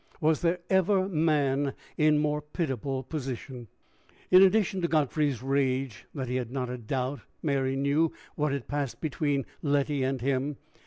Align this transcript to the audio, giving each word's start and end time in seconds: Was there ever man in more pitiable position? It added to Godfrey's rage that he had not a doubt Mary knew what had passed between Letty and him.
Was 0.19 0.41
there 0.41 0.57
ever 0.67 1.07
man 1.07 1.75
in 1.95 2.17
more 2.17 2.41
pitiable 2.41 3.03
position? 3.03 3.67
It 4.31 4.41
added 4.41 4.81
to 4.81 4.87
Godfrey's 4.87 5.43
rage 5.43 6.07
that 6.15 6.27
he 6.27 6.37
had 6.37 6.49
not 6.49 6.71
a 6.71 6.77
doubt 6.79 7.19
Mary 7.43 7.75
knew 7.75 8.11
what 8.35 8.51
had 8.51 8.67
passed 8.67 8.99
between 8.99 9.45
Letty 9.61 10.01
and 10.01 10.19
him. 10.19 10.57